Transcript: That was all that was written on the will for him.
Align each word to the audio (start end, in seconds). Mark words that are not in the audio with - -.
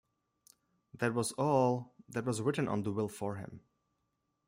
That 0.95 1.13
was 1.13 1.31
all 1.33 1.93
that 2.09 2.25
was 2.25 2.41
written 2.41 2.67
on 2.67 2.81
the 2.81 2.91
will 2.91 3.07
for 3.07 3.35
him. 3.35 3.61